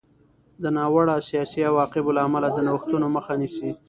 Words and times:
د 0.61 0.63
ناوړه 0.77 1.15
سیاسي 1.29 1.59
عواقبو 1.69 2.15
له 2.17 2.21
امله 2.27 2.47
د 2.51 2.59
نوښتونو 2.67 3.05
مخه 3.15 3.33
نیسي. 3.41 3.69